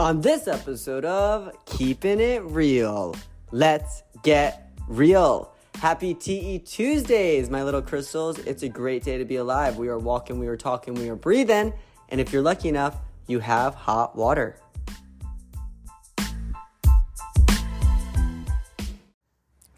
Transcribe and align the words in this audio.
On 0.00 0.20
this 0.20 0.46
episode 0.46 1.04
of 1.04 1.50
Keeping 1.64 2.20
It 2.20 2.44
Real, 2.44 3.16
let's 3.50 4.04
get 4.22 4.70
real. 4.86 5.52
Happy 5.74 6.14
TE 6.14 6.60
Tuesdays, 6.60 7.50
my 7.50 7.64
little 7.64 7.82
crystals. 7.82 8.38
It's 8.38 8.62
a 8.62 8.68
great 8.68 9.02
day 9.02 9.18
to 9.18 9.24
be 9.24 9.34
alive. 9.36 9.76
We 9.76 9.88
are 9.88 9.98
walking, 9.98 10.38
we 10.38 10.46
are 10.46 10.56
talking, 10.56 10.94
we 10.94 11.08
are 11.08 11.16
breathing. 11.16 11.72
And 12.10 12.20
if 12.20 12.32
you're 12.32 12.42
lucky 12.42 12.68
enough, 12.68 12.96
you 13.26 13.40
have 13.40 13.74
hot 13.74 14.14
water. 14.14 14.60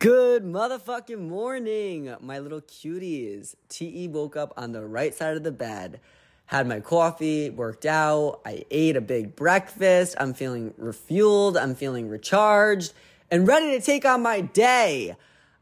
Good 0.01 0.45
motherfucking 0.45 1.29
morning, 1.29 2.15
my 2.21 2.41
little 2.41 2.61
cuties. 2.61 3.55
TE 3.71 4.09
woke 4.09 4.37
up 4.37 4.53
on 4.59 4.73
the 4.73 4.85
right 4.85 5.15
side 5.15 5.39
of 5.39 5.45
the 5.45 5.53
bed, 5.53 5.99
had 6.51 6.67
my 6.67 6.81
coffee, 6.81 7.49
worked 7.49 7.87
out, 7.87 8.41
I 8.45 8.65
ate 8.73 8.97
a 8.97 9.01
big 9.01 9.37
breakfast. 9.37 10.17
I'm 10.19 10.35
feeling 10.35 10.75
refueled, 10.81 11.57
I'm 11.57 11.77
feeling 11.77 12.09
recharged, 12.09 12.93
and 13.31 13.47
ready 13.47 13.79
to 13.79 13.81
take 13.81 14.05
on 14.05 14.21
my 14.21 14.41
day. 14.41 15.15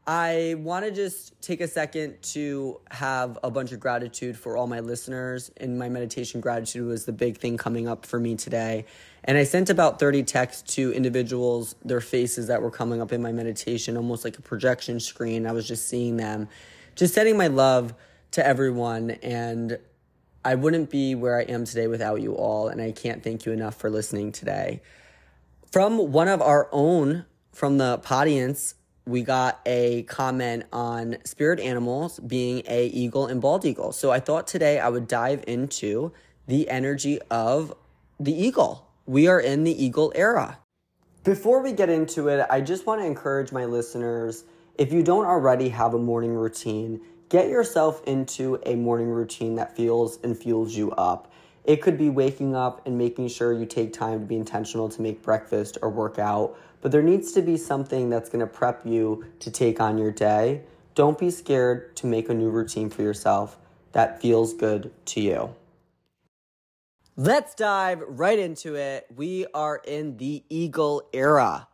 I 0.07 0.55
want 0.57 0.85
to 0.85 0.91
just 0.91 1.39
take 1.43 1.61
a 1.61 1.67
second 1.67 2.19
to 2.33 2.81
have 2.89 3.37
a 3.43 3.51
bunch 3.51 3.71
of 3.71 3.79
gratitude 3.79 4.35
for 4.35 4.57
all 4.57 4.65
my 4.65 4.79
listeners. 4.79 5.51
In 5.57 5.77
my 5.77 5.89
meditation, 5.89 6.41
gratitude 6.41 6.87
was 6.87 7.05
the 7.05 7.13
big 7.13 7.37
thing 7.37 7.55
coming 7.55 7.87
up 7.87 8.07
for 8.07 8.19
me 8.19 8.35
today. 8.35 8.87
And 9.23 9.37
I 9.37 9.43
sent 9.43 9.69
about 9.69 9.99
30 9.99 10.23
texts 10.23 10.73
to 10.73 10.91
individuals, 10.91 11.75
their 11.85 12.01
faces 12.01 12.47
that 12.47 12.63
were 12.63 12.71
coming 12.71 12.99
up 12.99 13.11
in 13.11 13.21
my 13.21 13.31
meditation, 13.31 13.95
almost 13.95 14.25
like 14.25 14.39
a 14.39 14.41
projection 14.41 14.99
screen. 14.99 15.45
I 15.45 15.51
was 15.51 15.67
just 15.67 15.87
seeing 15.87 16.17
them, 16.17 16.49
just 16.95 17.13
sending 17.13 17.37
my 17.37 17.45
love 17.45 17.93
to 18.31 18.43
everyone. 18.43 19.11
And 19.11 19.77
I 20.43 20.55
wouldn't 20.55 20.89
be 20.89 21.15
where 21.15 21.37
I 21.37 21.43
am 21.43 21.65
today 21.65 21.87
without 21.87 22.21
you 22.21 22.35
all. 22.35 22.67
And 22.67 22.81
I 22.81 22.91
can't 22.91 23.23
thank 23.23 23.45
you 23.45 23.51
enough 23.51 23.75
for 23.75 23.89
listening 23.89 24.31
today. 24.31 24.81
From 25.71 26.11
one 26.11 26.27
of 26.27 26.41
our 26.41 26.69
own, 26.71 27.25
from 27.51 27.77
the 27.77 28.01
audience, 28.09 28.75
we 29.05 29.21
got 29.23 29.59
a 29.65 30.03
comment 30.03 30.65
on 30.71 31.17
spirit 31.25 31.59
animals 31.59 32.19
being 32.19 32.63
a 32.67 32.87
eagle 32.87 33.25
and 33.25 33.41
bald 33.41 33.65
eagle. 33.65 33.91
So 33.91 34.11
I 34.11 34.19
thought 34.19 34.47
today 34.47 34.79
I 34.79 34.89
would 34.89 35.07
dive 35.07 35.43
into 35.47 36.11
the 36.47 36.69
energy 36.69 37.19
of 37.29 37.73
the 38.19 38.33
eagle. 38.33 38.87
We 39.05 39.27
are 39.27 39.39
in 39.39 39.63
the 39.63 39.83
eagle 39.83 40.11
era. 40.15 40.59
Before 41.23 41.61
we 41.61 41.73
get 41.73 41.89
into 41.89 42.27
it, 42.27 42.45
I 42.49 42.61
just 42.61 42.85
want 42.85 43.01
to 43.01 43.05
encourage 43.05 43.51
my 43.51 43.65
listeners 43.65 44.45
if 44.77 44.93
you 44.93 45.03
don't 45.03 45.25
already 45.25 45.69
have 45.69 45.93
a 45.93 45.99
morning 45.99 46.33
routine, 46.33 47.01
get 47.29 47.47
yourself 47.47 48.03
into 48.05 48.59
a 48.65 48.75
morning 48.75 49.09
routine 49.09 49.55
that 49.55 49.75
feels 49.75 50.19
and 50.23 50.37
fuels 50.37 50.75
you 50.75 50.91
up. 50.91 51.31
It 51.63 51.81
could 51.81 51.97
be 51.97 52.09
waking 52.09 52.55
up 52.55 52.85
and 52.87 52.97
making 52.97 53.27
sure 53.27 53.53
you 53.53 53.65
take 53.65 53.93
time 53.93 54.19
to 54.19 54.25
be 54.25 54.35
intentional 54.35 54.89
to 54.89 55.01
make 55.01 55.21
breakfast 55.21 55.77
or 55.81 55.89
work 55.89 56.17
out 56.17 56.57
but 56.81 56.91
there 56.91 57.01
needs 57.01 57.31
to 57.33 57.41
be 57.41 57.57
something 57.57 58.09
that's 58.09 58.29
going 58.29 58.39
to 58.39 58.47
prep 58.47 58.85
you 58.85 59.25
to 59.39 59.51
take 59.51 59.79
on 59.79 59.97
your 59.97 60.11
day. 60.11 60.61
Don't 60.95 61.17
be 61.17 61.29
scared 61.29 61.95
to 61.97 62.07
make 62.07 62.29
a 62.29 62.33
new 62.33 62.49
routine 62.49 62.89
for 62.89 63.01
yourself 63.01 63.57
that 63.91 64.21
feels 64.21 64.53
good 64.53 64.91
to 65.05 65.21
you. 65.21 65.55
Let's 67.15 67.53
dive 67.53 68.01
right 68.07 68.39
into 68.39 68.75
it. 68.75 69.07
We 69.13 69.45
are 69.53 69.81
in 69.85 70.17
the 70.17 70.43
Eagle 70.49 71.03
era. 71.11 71.67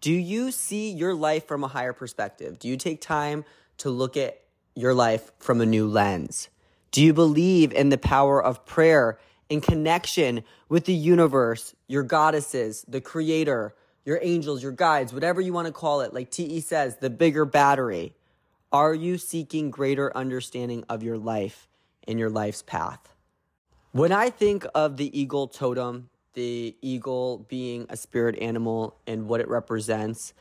Do 0.00 0.12
you 0.12 0.50
see 0.50 0.90
your 0.90 1.14
life 1.14 1.46
from 1.46 1.64
a 1.64 1.68
higher 1.68 1.92
perspective? 1.92 2.58
Do 2.58 2.68
you 2.68 2.76
take 2.76 3.00
time 3.00 3.44
to 3.78 3.90
look 3.90 4.16
at 4.16 4.40
your 4.76 4.94
life 4.94 5.32
from 5.38 5.60
a 5.60 5.66
new 5.66 5.88
lens? 5.88 6.48
Do 6.92 7.02
you 7.02 7.12
believe 7.12 7.72
in 7.72 7.88
the 7.88 7.98
power 7.98 8.42
of 8.42 8.64
prayer 8.64 9.18
in 9.48 9.60
connection 9.60 10.44
with 10.68 10.84
the 10.84 10.94
universe, 10.94 11.74
your 11.88 12.02
goddesses, 12.02 12.84
the 12.86 13.00
creator, 13.00 13.74
your 14.04 14.18
angels, 14.22 14.62
your 14.62 14.72
guides, 14.72 15.12
whatever 15.12 15.40
you 15.40 15.52
want 15.52 15.66
to 15.66 15.72
call 15.72 16.00
it, 16.00 16.14
like 16.14 16.30
TE 16.30 16.60
says, 16.60 16.96
the 16.96 17.10
bigger 17.10 17.44
battery. 17.44 18.14
Are 18.72 18.94
you 18.94 19.18
seeking 19.18 19.70
greater 19.70 20.16
understanding 20.16 20.84
of 20.88 21.02
your 21.02 21.18
life 21.18 21.68
and 22.06 22.18
your 22.18 22.30
life's 22.30 22.62
path? 22.62 23.14
When 23.92 24.12
I 24.12 24.30
think 24.30 24.66
of 24.74 24.96
the 24.96 25.18
eagle 25.18 25.48
totem, 25.48 26.10
the 26.34 26.76
eagle 26.82 27.46
being 27.48 27.86
a 27.88 27.96
spirit 27.96 28.38
animal 28.38 28.96
and 29.06 29.28
what 29.28 29.40
it 29.40 29.48
represents, 29.48 30.34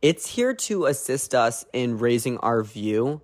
it's 0.00 0.26
here 0.26 0.54
to 0.54 0.86
assist 0.86 1.34
us 1.34 1.64
in 1.72 1.98
raising 1.98 2.38
our 2.38 2.62
view 2.62 3.20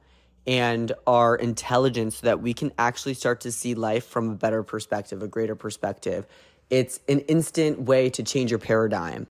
and 0.47 0.93
our 1.07 1.37
intelligence 1.37 2.19
so 2.19 2.27
that 2.27 2.41
we 2.41 2.55
can 2.55 2.73
actually 2.79 3.15
start 3.15 3.41
to 3.41 3.53
see 3.53 3.75
life 3.75 4.07
from 4.07 4.31
a 4.31 4.35
better 4.35 4.63
perspective, 4.63 5.23
a 5.23 5.29
greater 5.29 5.57
perspective. 5.57 6.27
It's 6.71 7.01
an 7.09 7.21
instant 7.21 7.81
way 7.83 8.11
to 8.11 8.23
change 8.23 8.51
your 8.51 8.59
paradigm. 8.59 9.27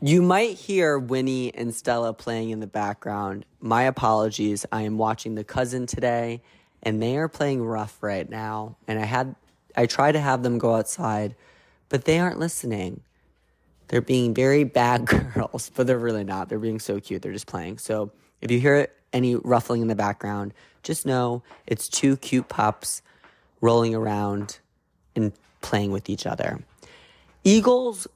You 0.00 0.22
might 0.22 0.56
hear 0.56 0.98
Winnie 0.98 1.54
and 1.54 1.74
Stella 1.74 2.14
playing 2.14 2.50
in 2.50 2.60
the 2.60 2.66
background. 2.66 3.44
My 3.60 3.82
apologies. 3.82 4.64
I 4.72 4.82
am 4.82 4.96
watching 4.96 5.34
The 5.34 5.44
Cousin 5.44 5.86
today 5.86 6.42
and 6.82 7.02
they 7.02 7.16
are 7.16 7.28
playing 7.28 7.62
rough 7.62 8.02
right 8.02 8.28
now. 8.28 8.76
And 8.88 8.98
I 8.98 9.04
had 9.04 9.34
I 9.76 9.86
try 9.86 10.10
to 10.10 10.20
have 10.20 10.42
them 10.42 10.58
go 10.58 10.74
outside, 10.74 11.36
but 11.88 12.04
they 12.04 12.18
aren't 12.18 12.38
listening. 12.38 13.02
They're 13.88 14.00
being 14.00 14.34
very 14.34 14.64
bad 14.64 15.04
girls, 15.34 15.70
but 15.74 15.86
they're 15.86 15.98
really 15.98 16.24
not. 16.24 16.48
They're 16.48 16.58
being 16.58 16.80
so 16.80 16.98
cute. 17.00 17.22
They're 17.22 17.32
just 17.32 17.46
playing. 17.46 17.78
So 17.78 18.10
if 18.40 18.50
you 18.50 18.58
hear 18.58 18.88
any 19.12 19.34
ruffling 19.34 19.82
in 19.82 19.88
the 19.88 19.94
background, 19.94 20.54
just 20.82 21.04
know 21.06 21.42
it's 21.66 21.88
two 21.88 22.16
cute 22.16 22.48
pups 22.48 23.02
rolling 23.60 23.94
around 23.94 24.58
and 25.14 25.32
playing 25.60 25.92
with 25.92 26.08
each 26.08 26.26
other. 26.26 26.60
Eagles 27.44 28.06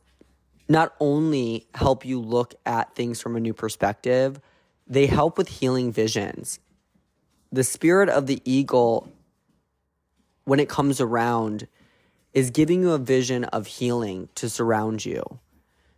not 0.68 0.94
only 1.00 1.66
help 1.74 2.04
you 2.04 2.20
look 2.20 2.54
at 2.64 2.94
things 2.94 3.20
from 3.20 3.36
a 3.36 3.40
new 3.40 3.52
perspective, 3.52 4.40
they 4.86 5.06
help 5.06 5.36
with 5.36 5.48
healing 5.48 5.92
visions. 5.92 6.58
The 7.52 7.64
spirit 7.64 8.08
of 8.08 8.26
the 8.26 8.40
eagle, 8.44 9.12
when 10.44 10.60
it 10.60 10.68
comes 10.68 11.00
around, 11.00 11.68
is 12.32 12.50
giving 12.50 12.82
you 12.82 12.92
a 12.92 12.98
vision 12.98 13.44
of 13.44 13.66
healing 13.66 14.28
to 14.34 14.48
surround 14.48 15.04
you, 15.04 15.22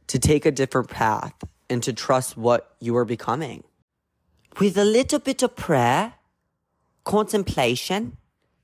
to 0.09 0.19
take 0.19 0.45
a 0.45 0.51
different 0.51 0.91
path, 0.91 1.35
and 1.71 1.83
to 1.83 1.93
trust 1.93 2.37
what 2.37 2.75
you 2.81 2.97
are 2.97 3.05
becoming. 3.05 3.65
With 4.59 4.79
a 4.79 4.85
little 4.87 5.19
bit 5.19 5.43
of 5.43 5.55
prayer, 5.55 6.15
contemplation, 7.05 8.17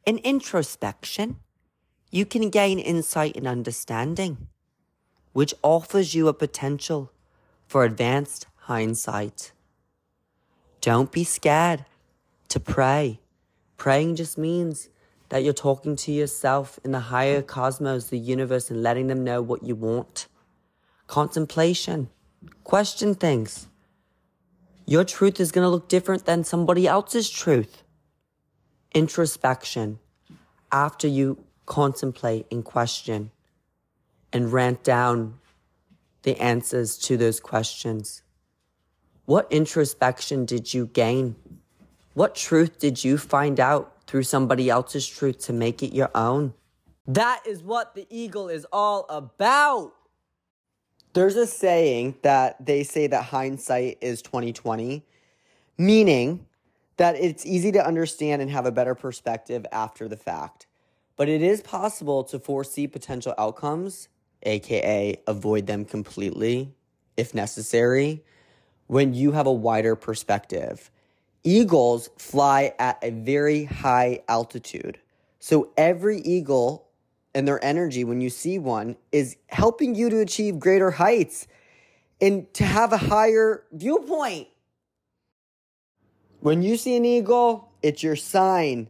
and 0.07 0.19
introspection, 0.21 1.37
you 2.11 2.25
can 2.25 2.49
gain 2.49 2.79
insight 2.79 3.37
and 3.37 3.47
understanding 3.47 4.49
which 5.35 5.55
offers 5.63 6.15
you 6.15 6.29
a 6.29 6.35
potential 6.35 7.13
for 7.67 7.85
advanced 7.85 8.47
hindsight. 8.57 9.53
Don't 10.81 11.13
be 11.13 11.25
scared 11.25 11.85
to 12.49 12.59
pray. 12.59 13.21
Praying 13.77 14.17
just 14.17 14.39
means 14.39 14.89
that 15.29 15.45
you're 15.45 15.53
talking 15.53 15.97
to 15.97 16.13
yourself 16.13 16.79
in 16.85 16.93
the 16.93 17.01
higher 17.01 17.43
cosmos, 17.43 18.07
the 18.07 18.19
universe, 18.19 18.71
and 18.71 18.83
letting 18.83 19.09
them 19.09 19.25
know 19.25 19.43
what 19.43 19.63
you 19.63 19.75
want. 19.75 20.27
Contemplation. 21.07 22.09
Question 22.65 23.15
things. 23.15 23.69
Your 24.87 25.05
truth 25.05 25.41
is 25.41 25.53
going 25.53 25.65
to 25.65 25.69
look 25.69 25.89
different 25.89 26.25
than 26.25 26.45
somebody 26.45 26.87
else's 26.87 27.31
truth. 27.31 27.83
Introspection. 28.95 29.99
After 30.71 31.07
you 31.07 31.45
contemplate 31.67 32.47
and 32.51 32.65
question, 32.65 33.31
and 34.33 34.53
rant 34.53 34.83
down 34.83 35.39
the 36.23 36.41
answers 36.41 36.97
to 36.97 37.17
those 37.17 37.41
questions. 37.41 38.23
What 39.25 39.47
introspection 39.51 40.45
did 40.45 40.73
you 40.73 40.87
gain? 40.87 41.37
What 42.15 42.35
truth 42.35 42.79
did 42.79 43.05
you 43.05 43.19
find 43.19 43.61
out 43.61 43.97
through 44.07 44.25
somebody 44.25 44.69
else's 44.69 45.07
truth 45.07 45.39
to 45.47 45.53
make 45.53 45.83
it 45.83 45.95
your 45.95 46.11
own? 46.15 46.55
That 47.07 47.43
is 47.47 47.63
what 47.63 47.95
the 47.95 48.07
eagle 48.11 48.49
is 48.49 48.67
all 48.73 49.07
about. 49.09 49.93
There's 51.13 51.37
a 51.37 51.47
saying 51.47 52.17
that 52.23 52.65
they 52.65 52.83
say 52.85 53.07
that 53.07 53.25
hindsight 53.25 53.99
is 54.01 54.23
2020, 54.23 55.05
meaning 55.77 56.47
that 56.97 57.17
it's 57.17 57.45
easy 57.45 57.73
to 57.73 57.87
understand 57.87 58.43
and 58.43 58.51
have 58.51 58.67
a 58.67 58.73
better 58.73 58.95
perspective 58.95 59.67
after 59.73 60.09
the 60.09 60.17
fact. 60.17 60.67
But 61.17 61.29
it 61.29 61.43
is 61.43 61.61
possible 61.61 62.25
to 62.25 62.39
foresee 62.39 62.87
potential 62.87 63.35
outcomes 63.37 64.09
aka 64.45 65.17
avoid 65.27 65.67
them 65.67 65.85
completely 65.85 66.75
if 67.17 67.35
necessary, 67.35 68.23
when 68.87 69.15
you 69.15 69.33
have 69.33 69.47
a 69.47 69.53
wider 69.53 69.97
perspective. 69.97 70.91
Eagles 71.45 72.09
fly 72.17 72.75
at 72.79 72.99
a 73.03 73.11
very 73.11 73.65
high 73.65 74.23
altitude. 74.29 74.99
So 75.39 75.71
every 75.77 76.19
eagle 76.21 76.87
and 77.35 77.49
their 77.49 77.63
energy, 77.65 78.05
when 78.05 78.21
you 78.21 78.31
see 78.31 78.59
one, 78.59 78.97
is 79.11 79.37
helping 79.49 79.95
you 79.95 80.11
to 80.11 80.21
achieve 80.21 80.59
greater 80.59 80.91
heights 80.91 81.47
and 82.21 82.53
to 82.55 82.65
have 82.65 82.93
a 82.93 82.99
higher 82.99 83.65
viewpoint. 83.73 84.49
When 86.41 86.63
you 86.63 86.77
see 86.77 86.97
an 86.97 87.05
eagle, 87.05 87.73
it's 87.83 88.03
your 88.03 88.17
sign. 88.17 88.89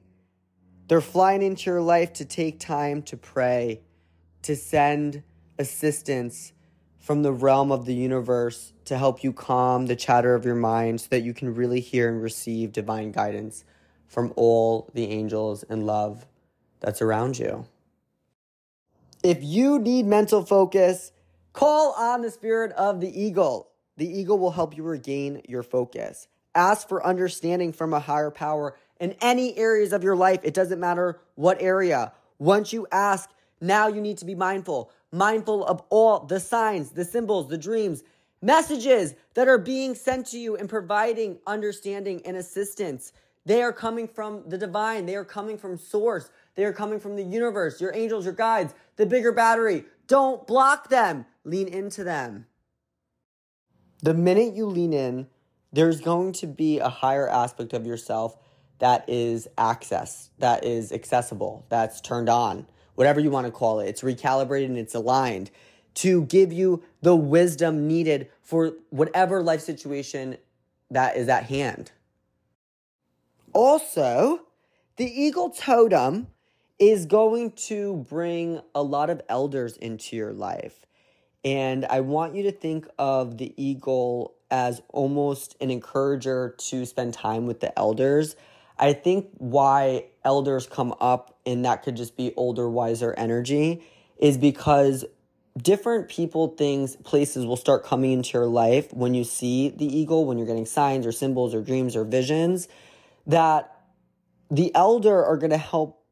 They're 0.88 1.00
flying 1.00 1.42
into 1.42 1.70
your 1.70 1.80
life 1.80 2.12
to 2.14 2.24
take 2.24 2.58
time 2.58 3.02
to 3.04 3.16
pray, 3.16 3.82
to 4.42 4.56
send 4.56 5.22
assistance 5.58 6.52
from 6.98 7.22
the 7.22 7.32
realm 7.32 7.72
of 7.72 7.84
the 7.84 7.94
universe 7.94 8.72
to 8.84 8.96
help 8.96 9.24
you 9.24 9.32
calm 9.32 9.86
the 9.86 9.96
chatter 9.96 10.34
of 10.34 10.44
your 10.44 10.54
mind 10.54 11.00
so 11.00 11.08
that 11.10 11.22
you 11.22 11.34
can 11.34 11.54
really 11.54 11.80
hear 11.80 12.08
and 12.08 12.22
receive 12.22 12.72
divine 12.72 13.12
guidance 13.12 13.64
from 14.06 14.32
all 14.36 14.90
the 14.94 15.06
angels 15.10 15.62
and 15.64 15.86
love 15.86 16.26
that's 16.80 17.00
around 17.00 17.38
you. 17.38 17.64
If 19.22 19.42
you 19.42 19.78
need 19.78 20.06
mental 20.06 20.44
focus, 20.44 21.12
call 21.52 21.92
on 21.92 22.22
the 22.22 22.30
spirit 22.30 22.72
of 22.72 23.00
the 23.00 23.20
eagle. 23.20 23.68
The 23.96 24.08
eagle 24.08 24.38
will 24.38 24.50
help 24.50 24.76
you 24.76 24.82
regain 24.82 25.42
your 25.48 25.62
focus. 25.62 26.28
Ask 26.54 26.88
for 26.88 27.06
understanding 27.06 27.72
from 27.72 27.94
a 27.94 28.00
higher 28.00 28.30
power 28.30 28.76
in 29.00 29.14
any 29.20 29.56
areas 29.56 29.92
of 29.92 30.02
your 30.02 30.16
life. 30.16 30.40
It 30.42 30.54
doesn't 30.54 30.80
matter 30.80 31.20
what 31.36 31.62
area. 31.62 32.12
Once 32.38 32.72
you 32.72 32.86
ask, 32.90 33.30
now 33.60 33.86
you 33.86 34.00
need 34.00 34.18
to 34.18 34.24
be 34.24 34.34
mindful 34.34 34.90
mindful 35.12 35.64
of 35.66 35.82
all 35.90 36.20
the 36.20 36.40
signs, 36.40 36.90
the 36.90 37.04
symbols, 37.04 37.48
the 37.48 37.58
dreams, 37.58 38.02
messages 38.40 39.14
that 39.34 39.46
are 39.46 39.58
being 39.58 39.94
sent 39.94 40.26
to 40.26 40.38
you 40.38 40.56
and 40.56 40.68
providing 40.68 41.38
understanding 41.46 42.22
and 42.24 42.36
assistance. 42.36 43.12
They 43.44 43.62
are 43.62 43.72
coming 43.72 44.06
from 44.06 44.44
the 44.48 44.58
divine, 44.58 45.06
they 45.06 45.16
are 45.16 45.24
coming 45.24 45.58
from 45.58 45.76
source, 45.76 46.30
they 46.54 46.64
are 46.64 46.72
coming 46.72 47.00
from 47.00 47.16
the 47.16 47.24
universe, 47.24 47.80
your 47.80 47.94
angels, 47.94 48.24
your 48.24 48.34
guides, 48.34 48.74
the 48.96 49.06
bigger 49.06 49.32
battery. 49.32 49.84
Don't 50.06 50.46
block 50.46 50.88
them, 50.88 51.26
lean 51.44 51.68
into 51.68 52.04
them. 52.04 52.46
The 54.02 54.14
minute 54.14 54.54
you 54.54 54.66
lean 54.66 54.92
in, 54.92 55.28
there's 55.72 56.00
going 56.00 56.32
to 56.34 56.46
be 56.46 56.78
a 56.78 56.88
higher 56.88 57.28
aspect 57.28 57.72
of 57.72 57.86
yourself 57.86 58.36
that 58.78 59.08
is 59.08 59.48
access, 59.56 60.30
that 60.38 60.64
is 60.64 60.92
accessible, 60.92 61.66
that's 61.68 62.00
turned 62.00 62.28
on 62.28 62.66
whatever 62.94 63.20
you 63.20 63.30
want 63.30 63.46
to 63.46 63.52
call 63.52 63.80
it. 63.80 63.88
It's 63.88 64.02
recalibrated 64.02 64.66
and 64.66 64.78
it's 64.78 64.94
aligned 64.94 65.50
to 65.94 66.24
give 66.24 66.52
you 66.52 66.82
the 67.00 67.14
wisdom 67.16 67.86
needed 67.86 68.30
for 68.42 68.72
whatever 68.90 69.42
life 69.42 69.60
situation 69.60 70.36
that 70.90 71.16
is 71.16 71.28
at 71.28 71.44
hand. 71.44 71.92
Also, 73.52 74.42
the 74.96 75.04
eagle 75.04 75.50
totem 75.50 76.28
is 76.78 77.06
going 77.06 77.52
to 77.52 78.04
bring 78.08 78.60
a 78.74 78.82
lot 78.82 79.10
of 79.10 79.20
elders 79.28 79.76
into 79.76 80.16
your 80.16 80.32
life. 80.32 80.86
And 81.44 81.84
I 81.86 82.00
want 82.00 82.34
you 82.34 82.44
to 82.44 82.52
think 82.52 82.86
of 82.98 83.38
the 83.38 83.52
eagle 83.56 84.34
as 84.50 84.82
almost 84.88 85.56
an 85.60 85.70
encourager 85.70 86.54
to 86.58 86.84
spend 86.86 87.14
time 87.14 87.46
with 87.46 87.60
the 87.60 87.76
elders. 87.78 88.36
I 88.78 88.92
think 88.92 89.28
why 89.38 90.06
elders 90.24 90.66
come 90.66 90.94
up 91.00 91.38
and 91.46 91.64
that 91.64 91.82
could 91.82 91.96
just 91.96 92.16
be 92.16 92.32
older, 92.36 92.68
wiser 92.68 93.14
energy 93.16 93.82
is 94.18 94.38
because 94.38 95.04
different 95.56 96.08
people, 96.08 96.48
things, 96.48 96.96
places 96.96 97.44
will 97.44 97.56
start 97.56 97.84
coming 97.84 98.12
into 98.12 98.38
your 98.38 98.46
life 98.46 98.92
when 98.92 99.14
you 99.14 99.24
see 99.24 99.68
the 99.70 99.86
eagle, 99.86 100.24
when 100.24 100.38
you're 100.38 100.46
getting 100.46 100.66
signs 100.66 101.06
or 101.06 101.12
symbols 101.12 101.54
or 101.54 101.60
dreams 101.60 101.96
or 101.96 102.04
visions, 102.04 102.68
that 103.26 103.80
the 104.50 104.74
elder 104.74 105.24
are 105.24 105.36
going 105.36 105.50
to 105.50 105.58
help 105.58 106.02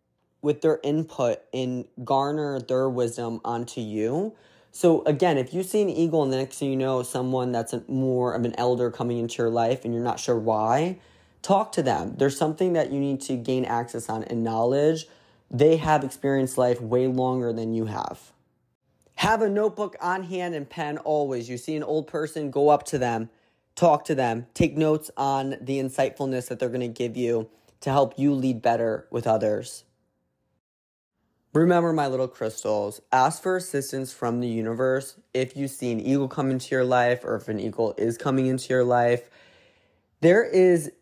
with 0.42 0.62
their 0.62 0.80
input 0.82 1.40
and 1.52 1.86
garner 2.04 2.60
their 2.60 2.88
wisdom 2.88 3.40
onto 3.44 3.80
you. 3.80 4.34
So 4.72 5.02
again, 5.04 5.36
if 5.36 5.52
you 5.52 5.62
see 5.62 5.82
an 5.82 5.90
eagle 5.90 6.22
and 6.22 6.32
the 6.32 6.36
next 6.36 6.58
thing 6.58 6.70
you 6.70 6.76
know, 6.76 7.02
someone 7.02 7.52
that's 7.52 7.74
more 7.88 8.34
of 8.34 8.44
an 8.44 8.54
elder 8.56 8.90
coming 8.90 9.18
into 9.18 9.42
your 9.42 9.50
life 9.50 9.84
and 9.84 9.92
you're 9.92 10.02
not 10.02 10.20
sure 10.20 10.38
why, 10.38 10.98
talk 11.42 11.72
to 11.72 11.82
them. 11.82 12.14
There's 12.16 12.36
something 12.36 12.72
that 12.74 12.90
you 12.92 13.00
need 13.00 13.20
to 13.22 13.36
gain 13.36 13.64
access 13.64 14.08
on 14.08 14.24
and 14.24 14.44
knowledge. 14.44 15.06
They 15.50 15.76
have 15.78 16.04
experienced 16.04 16.56
life 16.56 16.80
way 16.80 17.08
longer 17.08 17.52
than 17.52 17.74
you 17.74 17.86
have. 17.86 18.32
Have 19.16 19.42
a 19.42 19.48
notebook 19.48 19.96
on 20.00 20.22
hand 20.22 20.54
and 20.54 20.70
pen 20.70 20.96
always. 20.98 21.50
You 21.50 21.58
see 21.58 21.76
an 21.76 21.82
old 21.82 22.06
person, 22.06 22.50
go 22.50 22.70
up 22.70 22.84
to 22.86 22.98
them, 22.98 23.28
talk 23.80 24.04
to 24.04 24.14
them, 24.14 24.46
take 24.52 24.76
notes 24.76 25.10
on 25.16 25.56
the 25.58 25.78
insightfulness 25.78 26.48
that 26.48 26.58
they're 26.58 26.68
going 26.68 26.80
to 26.82 26.88
give 26.88 27.16
you 27.16 27.48
to 27.80 27.90
help 27.90 28.18
you 28.18 28.34
lead 28.34 28.60
better 28.60 29.06
with 29.10 29.26
others. 29.26 29.84
Remember, 31.54 31.92
my 31.92 32.06
little 32.06 32.28
crystals, 32.28 33.00
ask 33.10 33.42
for 33.42 33.56
assistance 33.56 34.12
from 34.12 34.40
the 34.40 34.46
universe 34.46 35.16
if 35.32 35.56
you 35.56 35.66
see 35.66 35.90
an 35.90 35.98
eagle 35.98 36.28
come 36.28 36.50
into 36.50 36.74
your 36.74 36.84
life 36.84 37.24
or 37.24 37.34
if 37.36 37.48
an 37.48 37.58
eagle 37.58 37.94
is 37.96 38.18
coming 38.18 38.46
into 38.46 38.68
your 38.68 38.84
life. 38.84 39.30
There 40.20 40.44
is 40.44 40.92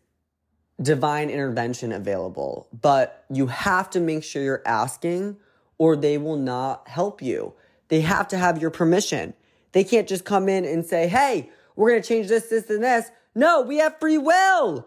divine 0.81 1.29
intervention 1.29 1.91
available, 1.91 2.69
but 2.81 3.25
you 3.29 3.47
have 3.47 3.89
to 3.89 3.99
make 3.99 4.23
sure 4.23 4.41
you're 4.41 4.63
asking 4.65 5.35
or 5.77 5.97
they 5.97 6.17
will 6.17 6.37
not 6.37 6.87
help 6.87 7.21
you. 7.21 7.53
They 7.89 8.01
have 8.01 8.29
to 8.29 8.37
have 8.37 8.61
your 8.61 8.71
permission. 8.71 9.33
They 9.73 9.83
can't 9.83 10.07
just 10.07 10.23
come 10.23 10.47
in 10.47 10.63
and 10.63 10.85
say, 10.85 11.09
hey, 11.09 11.51
we're 11.79 11.91
going 11.91 12.01
to 12.01 12.07
change 12.07 12.27
this, 12.27 12.47
this, 12.47 12.69
and 12.69 12.83
this. 12.83 13.09
No, 13.33 13.61
we 13.61 13.77
have 13.77 14.01
free 14.01 14.17
will. 14.17 14.85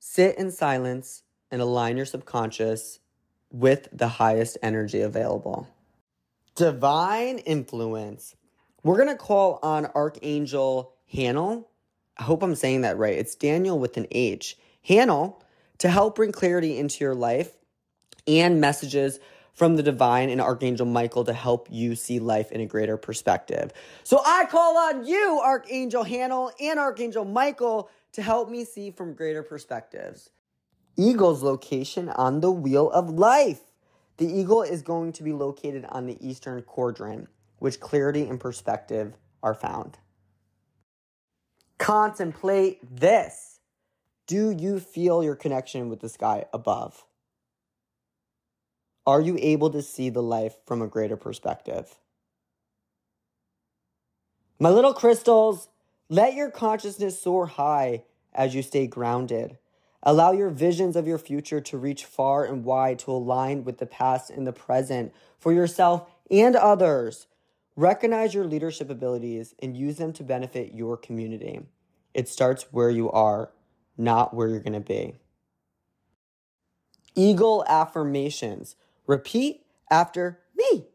Sit 0.00 0.36
in 0.38 0.50
silence 0.50 1.22
and 1.52 1.62
align 1.62 1.96
your 1.96 2.04
subconscious 2.04 2.98
with 3.52 3.88
the 3.92 4.08
highest 4.08 4.58
energy 4.60 5.02
available. 5.02 5.68
Divine 6.56 7.38
influence. 7.38 8.34
We're 8.82 8.96
going 8.96 9.08
to 9.08 9.14
call 9.14 9.60
on 9.62 9.86
Archangel 9.86 10.94
Haniel. 11.14 11.66
I 12.18 12.24
hope 12.24 12.42
I'm 12.42 12.56
saying 12.56 12.80
that 12.80 12.98
right. 12.98 13.16
It's 13.16 13.36
Daniel 13.36 13.78
with 13.78 13.96
an 13.96 14.08
H. 14.10 14.58
Haniel 14.88 15.36
to 15.78 15.88
help 15.88 16.16
bring 16.16 16.32
clarity 16.32 16.76
into 16.76 17.04
your 17.04 17.14
life 17.14 17.52
and 18.26 18.60
messages 18.60 19.20
from 19.52 19.76
the 19.76 19.82
divine 19.82 20.30
and 20.30 20.40
Archangel 20.40 20.86
Michael 20.86 21.24
to 21.24 21.32
help 21.32 21.68
you 21.70 21.94
see 21.94 22.18
life 22.18 22.52
in 22.52 22.60
a 22.60 22.66
greater 22.66 22.96
perspective. 22.96 23.72
So 24.04 24.20
I 24.24 24.46
call 24.46 24.76
on 24.78 25.06
you, 25.06 25.40
Archangel 25.42 26.04
Haniel 26.04 26.52
and 26.60 26.78
Archangel 26.78 27.24
Michael, 27.24 27.90
to 28.12 28.22
help 28.22 28.48
me 28.50 28.64
see 28.64 28.90
from 28.90 29.14
greater 29.14 29.42
perspectives. 29.42 30.30
Eagle's 30.96 31.42
location 31.42 32.08
on 32.08 32.40
the 32.40 32.50
wheel 32.50 32.90
of 32.90 33.10
life. 33.10 33.60
The 34.16 34.26
eagle 34.26 34.62
is 34.62 34.82
going 34.82 35.12
to 35.12 35.22
be 35.22 35.32
located 35.32 35.86
on 35.88 36.06
the 36.06 36.18
eastern 36.20 36.62
quadrant, 36.62 37.28
which 37.58 37.80
clarity 37.80 38.26
and 38.26 38.38
perspective 38.38 39.16
are 39.42 39.54
found. 39.54 39.98
Contemplate 41.78 42.80
this. 42.94 43.60
Do 44.26 44.50
you 44.50 44.78
feel 44.78 45.24
your 45.24 45.36
connection 45.36 45.88
with 45.88 46.00
the 46.00 46.08
sky 46.08 46.44
above? 46.52 47.04
Are 49.06 49.20
you 49.20 49.36
able 49.40 49.70
to 49.70 49.82
see 49.82 50.10
the 50.10 50.22
life 50.22 50.56
from 50.66 50.82
a 50.82 50.86
greater 50.86 51.16
perspective? 51.16 51.98
My 54.58 54.70
little 54.70 54.92
crystals, 54.92 55.68
let 56.08 56.34
your 56.34 56.50
consciousness 56.50 57.20
soar 57.20 57.46
high 57.46 58.04
as 58.34 58.54
you 58.54 58.62
stay 58.62 58.86
grounded. 58.86 59.58
Allow 60.02 60.32
your 60.32 60.50
visions 60.50 60.96
of 60.96 61.06
your 61.06 61.18
future 61.18 61.60
to 61.60 61.78
reach 61.78 62.04
far 62.04 62.44
and 62.44 62.64
wide 62.64 62.98
to 63.00 63.10
align 63.10 63.64
with 63.64 63.78
the 63.78 63.86
past 63.86 64.30
and 64.30 64.46
the 64.46 64.52
present 64.52 65.12
for 65.38 65.52
yourself 65.52 66.10
and 66.30 66.56
others. 66.56 67.26
Recognize 67.76 68.34
your 68.34 68.44
leadership 68.44 68.90
abilities 68.90 69.54
and 69.60 69.76
use 69.76 69.96
them 69.96 70.12
to 70.14 70.22
benefit 70.22 70.74
your 70.74 70.96
community. 70.96 71.60
It 72.12 72.28
starts 72.28 72.66
where 72.70 72.90
you 72.90 73.10
are 73.10 73.50
not 74.00 74.34
where 74.34 74.48
you're 74.48 74.60
going 74.60 74.72
to 74.72 74.80
be. 74.80 75.14
Eagle 77.14 77.64
affirmations. 77.68 78.76
Repeat 79.10 79.66
after 79.90 80.38
me. 80.56 80.86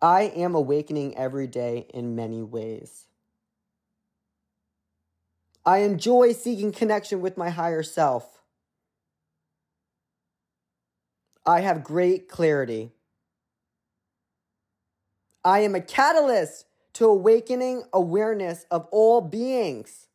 I 0.00 0.22
am 0.22 0.54
awakening 0.54 1.16
every 1.16 1.48
day 1.48 1.88
in 1.92 2.14
many 2.14 2.40
ways. 2.40 3.08
I 5.66 5.78
enjoy 5.78 6.34
seeking 6.34 6.70
connection 6.70 7.20
with 7.20 7.36
my 7.36 7.50
higher 7.50 7.82
self. 7.82 8.42
I 11.44 11.62
have 11.62 11.82
great 11.82 12.28
clarity. 12.28 12.92
I 15.44 15.62
am 15.62 15.74
a 15.74 15.80
catalyst 15.80 16.66
to 16.92 17.06
awakening 17.06 17.82
awareness 17.92 18.66
of 18.70 18.86
all 18.92 19.20
beings. 19.20 20.06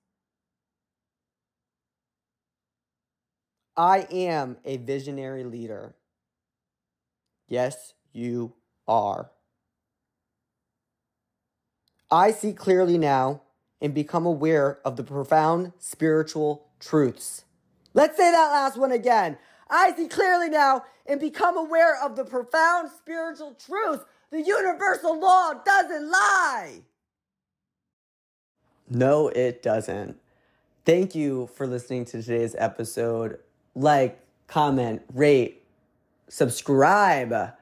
I 3.75 4.07
am 4.09 4.55
a 4.63 4.77
visionary 4.77 5.43
leader. 5.43 5.93
Yes, 7.47 7.93
you 8.13 8.53
are. 8.87 9.31
I 12.09 12.31
see 12.31 12.53
clearly 12.53 12.97
now 12.97 13.41
and 13.81 13.93
become 13.93 14.25
aware 14.25 14.79
of 14.85 14.95
the 14.95 15.03
profound 15.03 15.73
spiritual 15.77 16.67
truths. 16.79 17.43
Let's 17.93 18.17
say 18.17 18.31
that 18.31 18.51
last 18.51 18.77
one 18.77 18.91
again. 18.91 19.37
I 19.69 19.93
see 19.93 20.07
clearly 20.07 20.49
now 20.49 20.85
and 21.05 21.19
become 21.19 21.57
aware 21.57 22.01
of 22.01 22.15
the 22.15 22.23
profound 22.23 22.89
spiritual 22.97 23.53
truths. 23.53 24.03
The 24.31 24.41
universal 24.41 25.19
law 25.19 25.53
doesn't 25.65 26.09
lie. 26.09 26.81
No, 28.89 29.27
it 29.29 29.61
doesn't. 29.61 30.17
Thank 30.85 31.15
you 31.15 31.49
for 31.55 31.67
listening 31.67 32.05
to 32.05 32.23
today's 32.23 32.55
episode 32.57 33.39
like, 33.75 34.19
comment, 34.47 35.01
rate, 35.13 35.63
subscribe. 36.29 37.53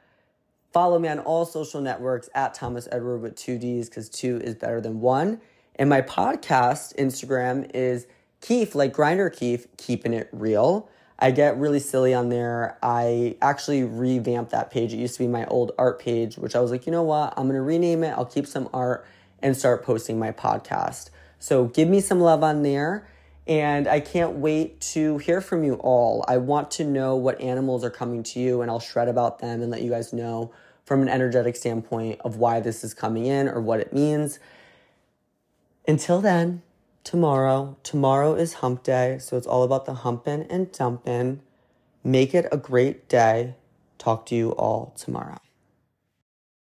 Follow 0.74 1.00
me 1.00 1.08
on 1.08 1.20
all 1.20 1.46
social 1.46 1.82
networks 1.82 2.30
at 2.36 2.54
Thomas 2.54 2.88
Edward 2.92 3.20
with 3.20 3.36
two 3.36 3.58
D's 3.58 3.90
because 3.90 4.10
two 4.10 4.40
is 4.44 4.56
better 4.56 4.82
than 4.82 5.00
one. 5.00 5.40
And 5.76 5.90
my 5.90 6.02
podcast 6.02 6.96
Instagram 6.98 7.70
is 7.74 8.08
Keef, 8.42 8.76
like 8.76 8.94
Grinder 8.94 9.30
Keef, 9.30 9.68
keeping 9.78 10.14
it 10.14 10.30
real. 10.32 10.90
I 11.18 11.32
get 11.32 11.58
really 11.58 11.80
silly 11.80 12.14
on 12.14 12.30
there. 12.30 12.78
I 12.84 13.38
actually 13.42 13.84
revamped 13.84 14.52
that 14.52 14.70
page. 14.70 14.94
It 14.94 14.98
used 14.98 15.16
to 15.16 15.24
be 15.24 15.28
my 15.28 15.46
old 15.46 15.72
art 15.78 16.00
page, 16.00 16.38
which 16.38 16.56
I 16.56 16.60
was 16.60 16.72
like, 16.72 16.86
you 16.86 16.92
know 16.92 17.04
what? 17.04 17.34
I'm 17.38 17.46
going 17.46 17.56
to 17.56 17.62
rename 17.62 18.04
it. 18.04 18.12
I'll 18.12 18.26
keep 18.26 18.46
some 18.46 18.70
art 18.74 19.08
and 19.40 19.56
start 19.56 19.84
posting 19.84 20.20
my 20.20 20.32
podcast. 20.32 21.10
So 21.40 21.66
give 21.66 21.88
me 21.88 22.02
some 22.02 22.20
love 22.20 22.44
on 22.44 22.64
there. 22.64 23.08
And 23.48 23.88
I 23.88 24.00
can't 24.00 24.38
wait 24.38 24.82
to 24.94 25.20
hear 25.20 25.40
from 25.40 25.64
you 25.64 25.76
all. 25.76 26.26
I 26.28 26.38
want 26.38 26.72
to 26.72 26.84
know 26.84 27.16
what 27.16 27.40
animals 27.40 27.84
are 27.84 27.92
coming 27.92 28.24
to 28.24 28.40
you, 28.40 28.62
and 28.62 28.72
I'll 28.72 28.80
shred 28.80 29.08
about 29.08 29.40
them 29.40 29.62
and 29.62 29.70
let 29.70 29.84
you 29.84 29.92
guys 29.92 30.12
know 30.12 30.52
from 30.84 31.02
an 31.02 31.10
energetic 31.10 31.56
standpoint 31.56 32.22
of 32.22 32.38
why 32.38 32.60
this 32.60 32.84
is 32.84 32.94
coming 32.94 33.26
in 33.26 33.48
or 33.48 33.62
what 33.62 33.80
it 33.80 33.94
means. 33.94 34.40
Until 35.88 36.22
then, 36.22 36.64
tomorrow. 37.04 37.78
Tomorrow 37.84 38.36
is 38.36 38.56
hump 38.56 38.84
day, 38.84 39.18
so 39.20 39.38
it's 39.38 39.48
all 39.48 39.64
about 39.64 39.86
the 39.86 39.94
humping 39.94 40.48
and 40.50 40.72
dumping. 40.72 41.42
Make 42.04 42.34
it 42.34 42.48
a 42.52 42.58
great 42.58 43.08
day. 43.08 43.56
Talk 43.98 44.26
to 44.28 44.36
you 44.36 44.52
all 44.52 44.94
tomorrow. 44.98 45.45